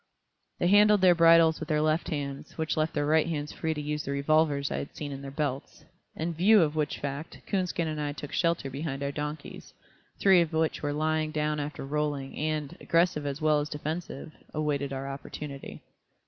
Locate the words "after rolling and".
11.59-12.75